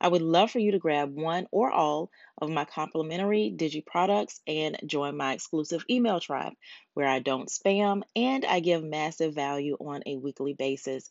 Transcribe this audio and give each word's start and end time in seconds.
I 0.00 0.08
would 0.08 0.22
love 0.22 0.50
for 0.50 0.58
you 0.60 0.72
to 0.72 0.78
grab 0.78 1.14
one 1.14 1.46
or 1.50 1.70
all 1.70 2.10
of 2.40 2.50
my 2.50 2.64
complimentary 2.64 3.52
Digi 3.56 3.84
products 3.84 4.40
and 4.46 4.78
join 4.86 5.16
my 5.16 5.32
exclusive 5.32 5.84
email 5.90 6.20
tribe 6.20 6.52
where 6.94 7.08
I 7.08 7.18
don't 7.18 7.48
spam 7.48 8.02
and 8.14 8.44
I 8.44 8.60
give 8.60 8.84
massive 8.84 9.34
value 9.34 9.76
on 9.80 10.02
a 10.06 10.16
weekly 10.16 10.54
basis. 10.54 11.10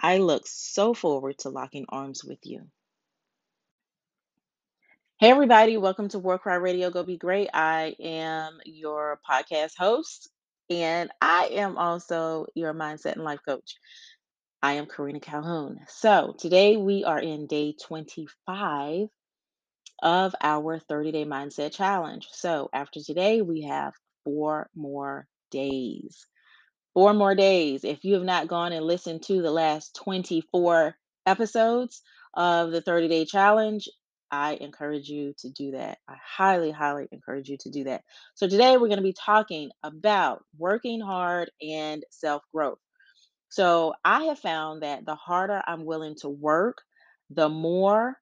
I 0.00 0.18
look 0.18 0.46
so 0.46 0.94
forward 0.94 1.38
to 1.38 1.50
locking 1.50 1.86
arms 1.88 2.24
with 2.24 2.38
you. 2.44 2.68
Hey, 5.18 5.30
everybody, 5.30 5.76
welcome 5.76 6.08
to 6.10 6.20
War 6.20 6.38
Cry 6.38 6.54
Radio 6.54 6.90
Go 6.90 7.02
Be 7.02 7.16
Great. 7.16 7.48
I 7.52 7.96
am 7.98 8.60
your 8.64 9.20
podcast 9.28 9.72
host, 9.76 10.28
and 10.70 11.10
I 11.20 11.48
am 11.54 11.76
also 11.76 12.46
your 12.54 12.72
mindset 12.72 13.14
and 13.14 13.24
life 13.24 13.40
coach. 13.44 13.74
I 14.62 14.74
am 14.74 14.86
Karina 14.86 15.20
Calhoun. 15.20 15.80
So, 15.86 16.34
today 16.36 16.76
we 16.76 17.04
are 17.04 17.20
in 17.20 17.46
day 17.46 17.74
25 17.80 19.08
of 20.02 20.34
our 20.40 20.78
30 20.80 21.12
day 21.12 21.24
mindset 21.24 21.72
challenge. 21.72 22.28
So, 22.32 22.68
after 22.72 23.00
today, 23.00 23.42
we 23.42 23.62
have 23.62 23.94
four 24.24 24.68
more 24.74 25.28
days. 25.52 26.26
Four 26.94 27.14
more 27.14 27.36
days. 27.36 27.84
If 27.84 28.04
you 28.04 28.14
have 28.14 28.24
not 28.24 28.48
gone 28.48 28.72
and 28.72 28.84
listened 28.84 29.22
to 29.24 29.42
the 29.42 29.52
last 29.52 29.94
24 30.04 30.96
episodes 31.26 32.02
of 32.34 32.72
the 32.72 32.80
30 32.80 33.08
day 33.08 33.24
challenge, 33.26 33.88
I 34.30 34.54
encourage 34.54 35.08
you 35.08 35.34
to 35.38 35.50
do 35.50 35.72
that. 35.72 35.98
I 36.08 36.16
highly, 36.20 36.72
highly 36.72 37.08
encourage 37.12 37.48
you 37.48 37.58
to 37.58 37.70
do 37.70 37.84
that. 37.84 38.02
So, 38.34 38.48
today 38.48 38.76
we're 38.76 38.88
going 38.88 38.96
to 38.98 39.02
be 39.02 39.14
talking 39.14 39.70
about 39.84 40.44
working 40.58 41.00
hard 41.00 41.50
and 41.62 42.04
self 42.10 42.42
growth. 42.52 42.78
So, 43.50 43.94
I 44.04 44.24
have 44.24 44.38
found 44.38 44.82
that 44.82 45.04
the 45.06 45.14
harder 45.14 45.62
I'm 45.66 45.84
willing 45.84 46.16
to 46.16 46.28
work, 46.28 46.82
the 47.30 47.48
more 47.48 48.18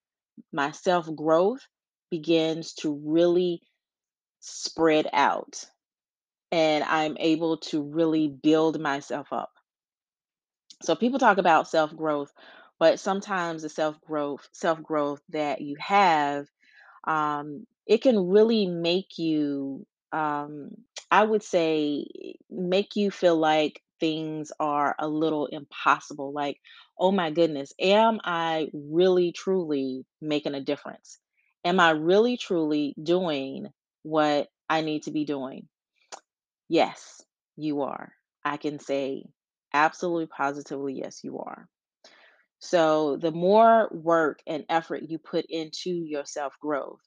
my 0.53 0.73
self 0.73 1.15
growth 1.15 1.67
begins 2.11 2.75
to 2.75 3.01
really 3.05 3.63
spread 4.41 5.09
out 5.13 5.65
and 6.53 6.85
I'm 6.85 7.17
able 7.19 7.59
to 7.59 7.83
really 7.83 8.29
build 8.29 8.81
myself 8.81 9.33
up. 9.33 9.51
So 10.83 10.95
people 10.95 11.19
talk 11.19 11.39
about 11.39 11.69
self-growth, 11.69 12.33
but 12.79 13.01
sometimes 13.01 13.63
the 13.63 13.69
self-growth 13.69 14.49
self-growth 14.53 15.23
that 15.31 15.61
you 15.61 15.77
have 15.81 16.47
um, 17.07 17.67
it 17.87 18.03
can 18.03 18.29
really 18.29 18.67
make 18.67 19.19
you 19.19 19.87
um, 20.13 20.71
I 21.11 21.25
would 21.25 21.43
say 21.43 22.07
make 22.51 22.97
you 22.97 23.11
feel 23.11 23.37
like 23.37 23.81
things 24.00 24.52
are 24.61 24.94
a 24.98 25.08
little 25.08 25.47
impossible 25.47 26.33
like 26.33 26.61
oh 26.98 27.12
my 27.12 27.30
goodness 27.30 27.72
am 27.80 28.20
I 28.25 28.69
really 28.72 29.33
truly 29.33 30.05
making 30.20 30.55
a 30.55 30.61
difference 30.62 31.19
am 31.64 31.80
I 31.80 31.91
really 31.91 32.36
truly 32.36 32.94
doing 33.02 33.69
what 34.02 34.48
I 34.69 34.83
need 34.83 35.05
to 35.05 35.12
be 35.12 35.24
doing 35.24 35.69
Yes, 36.69 37.22
you 37.56 37.83
are. 37.83 38.12
I 38.44 38.56
can 38.56 38.78
say 38.78 39.24
absolutely 39.72 40.27
positively, 40.27 40.94
yes, 40.94 41.24
you 41.24 41.39
are. 41.41 41.69
So, 42.61 43.17
the 43.17 43.33
more 43.33 43.89
work 43.92 44.40
and 44.46 44.64
effort 44.68 45.02
you 45.02 45.18
put 45.18 45.46
into 45.46 45.90
your 45.90 46.24
self 46.24 46.58
growth, 46.61 47.01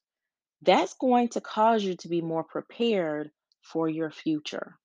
that's 0.62 0.94
going 0.96 1.30
to 1.30 1.42
cause 1.42 1.84
you 1.84 1.96
to 1.98 2.10
be 2.10 2.22
more 2.22 2.44
prepared 2.44 3.32
for 3.62 3.90
your 3.90 4.12
future. 4.12 4.78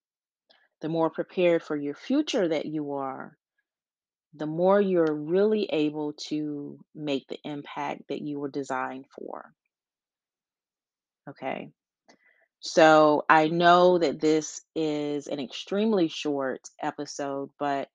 The 0.85 0.91
more 0.91 1.09
prepared 1.09 1.63
for 1.63 1.75
your 1.75 1.95
future 1.95 2.47
that 2.47 2.67
you 2.67 2.93
are, 2.93 3.39
the 4.35 4.45
more 4.45 4.79
you're 4.79 5.15
really 5.15 5.65
able 5.73 6.13
to 6.29 6.79
make 6.95 7.27
the 7.27 7.39
impact 7.43 8.03
that 8.11 8.21
you 8.21 8.39
were 8.39 8.51
designed 8.51 9.07
for. 9.17 9.51
Okay. 11.27 11.71
So 12.61 13.25
I 13.31 13.49
know 13.49 13.97
that 13.97 14.21
this 14.21 14.61
is 14.77 15.27
an 15.27 15.41
extremely 15.41 16.09
short 16.09 16.61
episode, 16.83 17.49
but 17.59 17.89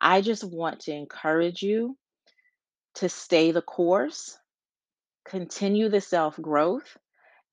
I 0.00 0.22
just 0.22 0.42
want 0.42 0.80
to 0.84 0.94
encourage 0.94 1.62
you 1.62 1.94
to 2.94 3.10
stay 3.10 3.50
the 3.50 3.60
course, 3.60 4.38
continue 5.26 5.90
the 5.90 6.00
self 6.00 6.40
growth, 6.40 6.96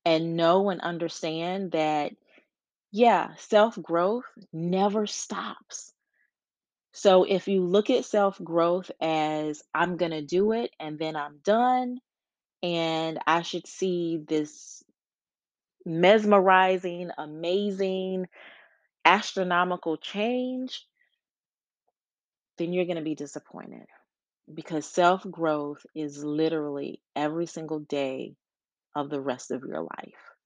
and 0.06 0.34
know 0.34 0.70
and 0.70 0.80
understand 0.80 1.72
that, 1.72 2.12
yeah, 2.90 3.34
self 3.36 3.80
growth 3.80 4.24
never 4.52 5.06
stops. 5.06 5.92
So 6.92 7.24
if 7.24 7.48
you 7.48 7.62
look 7.64 7.90
at 7.90 8.04
self 8.04 8.42
growth 8.42 8.90
as 9.00 9.62
I'm 9.74 9.96
going 9.96 10.12
to 10.12 10.22
do 10.22 10.52
it 10.52 10.70
and 10.80 10.98
then 10.98 11.16
I'm 11.16 11.38
done, 11.44 11.98
and 12.62 13.18
I 13.26 13.42
should 13.42 13.66
see 13.66 14.20
this 14.26 14.82
mesmerizing, 15.84 17.10
amazing, 17.18 18.26
astronomical 19.04 19.96
change, 19.96 20.86
then 22.58 22.72
you're 22.72 22.84
going 22.86 22.96
to 22.96 23.02
be 23.02 23.14
disappointed 23.14 23.86
because 24.52 24.86
self 24.86 25.22
growth 25.30 25.84
is 25.94 26.24
literally 26.24 27.00
every 27.16 27.46
single 27.46 27.80
day 27.80 28.34
of 28.94 29.10
the 29.10 29.20
rest 29.20 29.50
of 29.50 29.64
your 29.64 29.82
life. 29.82 30.37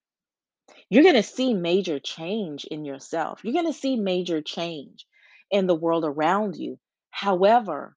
You're 0.91 1.03
going 1.03 1.15
to 1.15 1.23
see 1.23 1.55
major 1.55 1.99
change 1.99 2.65
in 2.65 2.85
yourself. 2.85 3.41
You're 3.43 3.55
going 3.55 3.73
to 3.73 3.79
see 3.79 3.97
major 3.97 4.41
change 4.43 5.07
in 5.51 5.67
the 5.67 5.75
world 5.75 6.05
around 6.05 6.57
you. 6.57 6.79
However, 7.11 7.97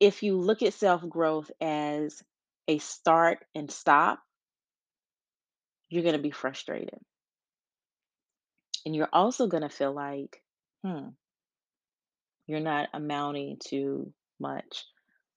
if 0.00 0.22
you 0.22 0.38
look 0.38 0.62
at 0.62 0.74
self 0.74 1.06
growth 1.08 1.50
as 1.60 2.22
a 2.68 2.78
start 2.78 3.44
and 3.54 3.70
stop, 3.70 4.20
you're 5.88 6.02
going 6.02 6.16
to 6.16 6.22
be 6.22 6.30
frustrated. 6.30 6.98
And 8.86 8.96
you're 8.96 9.08
also 9.12 9.46
going 9.46 9.62
to 9.62 9.68
feel 9.68 9.92
like, 9.92 10.42
hmm, 10.84 11.08
you're 12.46 12.60
not 12.60 12.88
amounting 12.94 13.58
to 13.68 14.12
much, 14.38 14.84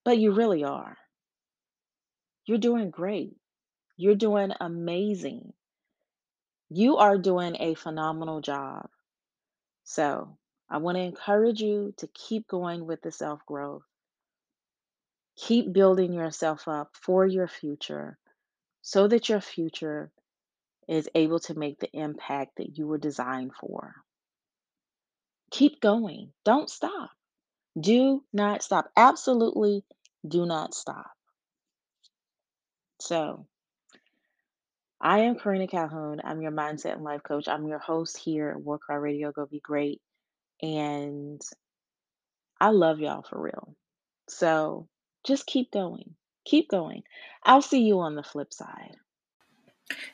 but 0.05 0.17
you 0.17 0.31
really 0.31 0.63
are. 0.63 0.97
You're 2.45 2.57
doing 2.57 2.89
great. 2.89 3.35
You're 3.97 4.15
doing 4.15 4.51
amazing. 4.59 5.53
You 6.75 6.97
are 6.97 7.19
doing 7.19 7.55
a 7.59 7.75
phenomenal 7.75 8.41
job. 8.41 8.89
So, 9.83 10.39
I 10.67 10.77
want 10.77 10.97
to 10.97 11.03
encourage 11.03 11.61
you 11.61 11.93
to 11.97 12.07
keep 12.07 12.47
going 12.47 12.87
with 12.87 13.03
the 13.03 13.11
self 13.11 13.45
growth. 13.45 13.83
Keep 15.37 15.71
building 15.71 16.13
yourself 16.13 16.67
up 16.67 16.89
for 16.99 17.27
your 17.27 17.47
future 17.47 18.17
so 18.81 19.07
that 19.07 19.29
your 19.29 19.39
future 19.39 20.11
is 20.87 21.07
able 21.13 21.39
to 21.41 21.53
make 21.53 21.77
the 21.79 21.95
impact 21.95 22.57
that 22.57 22.75
you 22.75 22.87
were 22.87 22.97
designed 22.97 23.51
for. 23.59 23.93
Keep 25.51 25.79
going. 25.79 26.33
Don't 26.43 26.71
stop. 26.71 27.11
Do 27.79 28.23
not 28.33 28.63
stop. 28.63 28.89
Absolutely 28.97 29.85
do 30.27 30.47
not 30.47 30.73
stop. 30.73 31.11
So, 32.99 33.45
I 35.03 35.21
am 35.21 35.37
Karina 35.37 35.67
Calhoun. 35.67 36.21
I'm 36.23 36.41
your 36.41 36.53
mindset 36.53 36.93
and 36.93 37.03
life 37.03 37.23
coach. 37.23 37.49
I'm 37.49 37.67
your 37.67 37.79
host 37.79 38.17
here 38.17 38.51
at 38.51 38.61
War 38.61 38.79
Cry 38.79 38.97
Radio 38.97 39.33
Go 39.33 39.47
Be 39.47 39.59
Great. 39.59 40.01
And 40.61 41.41
I 42.61 42.69
love 42.69 42.99
y'all 42.99 43.23
for 43.29 43.41
real. 43.41 43.75
So 44.29 44.87
just 45.25 45.45
keep 45.47 45.71
going. 45.71 46.15
Keep 46.45 46.69
going. 46.69 47.03
I'll 47.43 47.61
see 47.61 47.83
you 47.83 47.99
on 48.01 48.15
the 48.15 48.23
flip 48.23 48.53
side. 48.53 48.95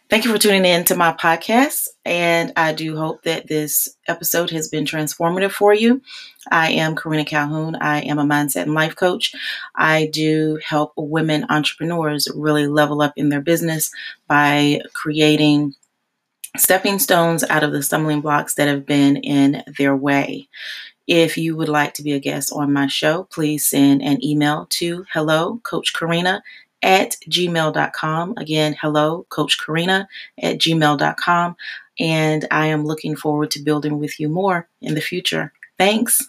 Thank 0.09 0.25
you 0.25 0.31
for 0.31 0.39
tuning 0.39 0.65
in 0.65 0.85
to 0.85 0.95
my 0.95 1.13
podcast, 1.13 1.87
and 2.03 2.51
I 2.55 2.73
do 2.73 2.97
hope 2.97 3.21
that 3.25 3.47
this 3.47 3.87
episode 4.07 4.49
has 4.49 4.67
been 4.67 4.83
transformative 4.83 5.51
for 5.51 5.71
you. 5.71 6.01
I 6.49 6.71
am 6.71 6.95
Karina 6.95 7.25
Calhoun. 7.25 7.75
I 7.75 7.99
am 7.99 8.17
a 8.17 8.23
mindset 8.23 8.63
and 8.63 8.73
life 8.73 8.95
coach. 8.95 9.35
I 9.75 10.07
do 10.07 10.57
help 10.65 10.93
women 10.97 11.45
entrepreneurs 11.49 12.27
really 12.33 12.65
level 12.65 13.03
up 13.03 13.13
in 13.17 13.29
their 13.29 13.41
business 13.41 13.91
by 14.27 14.81
creating 14.93 15.75
stepping 16.57 16.97
stones 16.97 17.43
out 17.43 17.63
of 17.63 17.71
the 17.71 17.83
stumbling 17.83 18.21
blocks 18.21 18.55
that 18.55 18.67
have 18.67 18.87
been 18.87 19.17
in 19.17 19.61
their 19.77 19.95
way. 19.95 20.47
If 21.05 21.37
you 21.37 21.55
would 21.55 21.69
like 21.69 21.93
to 21.95 22.03
be 22.03 22.13
a 22.13 22.19
guest 22.19 22.51
on 22.51 22.73
my 22.73 22.87
show, 22.87 23.25
please 23.25 23.67
send 23.67 24.01
an 24.01 24.25
email 24.25 24.65
to 24.71 25.05
hello, 25.13 25.59
Coach 25.61 25.93
Karina 25.93 26.41
at 26.81 27.15
gmail.com. 27.29 28.35
Again, 28.37 28.75
hello, 28.79 29.25
Coach 29.29 29.57
Karina 29.63 30.07
at 30.41 30.57
gmail.com. 30.57 31.55
And 31.99 32.47
I 32.49 32.67
am 32.67 32.85
looking 32.85 33.15
forward 33.15 33.51
to 33.51 33.63
building 33.63 33.99
with 33.99 34.19
you 34.19 34.29
more 34.29 34.67
in 34.81 34.95
the 34.95 35.01
future. 35.01 35.51
Thanks. 35.77 36.28